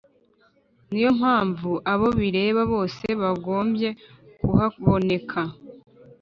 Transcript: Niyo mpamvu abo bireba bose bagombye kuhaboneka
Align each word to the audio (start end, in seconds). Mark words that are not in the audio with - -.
Niyo 0.89 1.09
mpamvu 1.19 1.71
abo 1.91 2.07
bireba 2.19 2.61
bose 2.73 3.05
bagombye 3.21 3.89
kuhaboneka 4.39 5.41